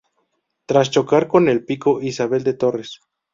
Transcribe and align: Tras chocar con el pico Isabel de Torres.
Tras 0.65 0.89
chocar 0.89 1.27
con 1.27 1.47
el 1.47 1.63
pico 1.63 2.01
Isabel 2.01 2.43
de 2.43 2.53
Torres. 2.55 3.01